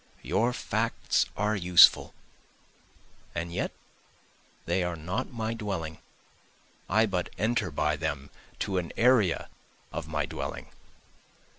Your 0.23 0.51
facts 0.51 1.27
are 1.37 1.55
useful, 1.55 2.15
and 3.35 3.53
yet 3.53 3.71
they 4.65 4.81
are 4.83 4.95
not 4.95 5.29
my 5.31 5.53
dwelling, 5.53 5.99
I 6.89 7.05
but 7.05 7.29
enter 7.37 7.69
by 7.69 7.97
them 7.97 8.31
to 8.61 8.79
an 8.79 8.91
area 8.97 9.47
of 9.93 10.07
my 10.07 10.25
dwelling. 10.25 10.71